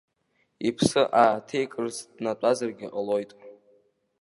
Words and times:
Иԥсы 0.67 1.01
ааиҭеикырц 1.21 1.97
днатәазаргьы 2.15 2.87
ҟалоит. 2.93 3.31